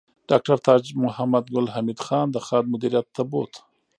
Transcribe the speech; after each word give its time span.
ډاکټر 0.29 0.57
تاج 0.65 0.83
محمد 1.03 1.45
ګل 1.53 1.67
حمید 1.73 1.99
خان 2.05 2.27
د 2.31 2.37
خاد 2.45 2.65
مدیریت 2.73 3.07
ته 3.15 3.23
بوت 3.31 3.53